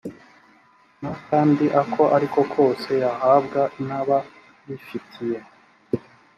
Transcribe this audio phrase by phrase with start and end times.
[1.01, 5.39] n akandi ako ariko kose yahabwa n ababifitiye